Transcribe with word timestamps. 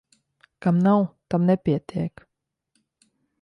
Kam 0.65 0.79
nav, 0.87 1.05
tam 1.33 1.45
nepietiek. 1.51 2.25